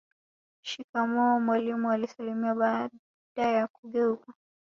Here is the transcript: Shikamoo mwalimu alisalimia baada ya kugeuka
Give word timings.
Shikamoo 0.61 1.39
mwalimu 1.39 1.91
alisalimia 1.91 2.55
baada 2.55 2.91
ya 3.35 3.67
kugeuka 3.67 4.33